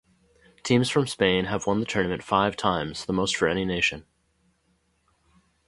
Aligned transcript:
Teams 0.63 0.89
from 0.89 1.05
Spain 1.05 1.45
have 1.45 1.67
won 1.67 1.79
the 1.79 1.85
tournament 1.85 2.23
five 2.23 2.57
times, 2.57 3.05
the 3.05 3.13
most 3.13 3.37
for 3.37 3.47
any 3.47 3.65
nation. 3.65 4.07